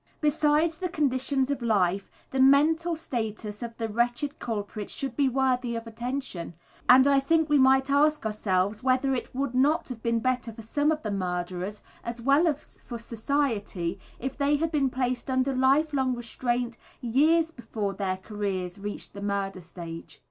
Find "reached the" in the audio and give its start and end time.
18.79-19.21